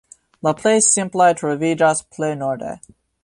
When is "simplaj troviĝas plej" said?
0.85-2.31